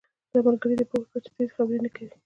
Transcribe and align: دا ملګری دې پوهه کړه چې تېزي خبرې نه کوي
دا 0.31 0.39
ملګری 0.45 0.75
دې 0.79 0.85
پوهه 0.89 1.05
کړه 1.09 1.19
چې 1.23 1.29
تېزي 1.35 1.51
خبرې 1.55 1.79
نه 1.85 1.89
کوي 1.95 2.11